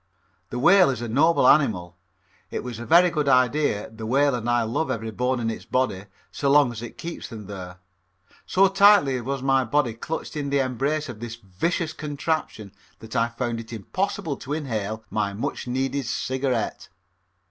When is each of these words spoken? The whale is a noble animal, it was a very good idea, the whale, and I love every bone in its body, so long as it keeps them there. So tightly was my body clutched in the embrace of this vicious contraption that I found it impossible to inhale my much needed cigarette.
The 0.49 0.57
whale 0.57 0.89
is 0.89 1.03
a 1.03 1.07
noble 1.07 1.47
animal, 1.47 1.95
it 2.49 2.63
was 2.63 2.79
a 2.79 2.87
very 2.87 3.11
good 3.11 3.29
idea, 3.29 3.87
the 3.91 4.07
whale, 4.07 4.33
and 4.33 4.49
I 4.49 4.63
love 4.63 4.89
every 4.89 5.11
bone 5.11 5.39
in 5.39 5.51
its 5.51 5.63
body, 5.65 6.05
so 6.31 6.49
long 6.49 6.71
as 6.71 6.81
it 6.81 6.97
keeps 6.97 7.27
them 7.27 7.45
there. 7.45 7.77
So 8.47 8.67
tightly 8.67 9.21
was 9.21 9.43
my 9.43 9.63
body 9.63 9.93
clutched 9.93 10.35
in 10.35 10.49
the 10.49 10.57
embrace 10.57 11.07
of 11.07 11.19
this 11.19 11.35
vicious 11.35 11.93
contraption 11.93 12.71
that 12.97 13.15
I 13.15 13.27
found 13.27 13.59
it 13.59 13.71
impossible 13.71 14.37
to 14.37 14.53
inhale 14.53 15.03
my 15.11 15.33
much 15.33 15.67
needed 15.67 16.07
cigarette. 16.07 16.89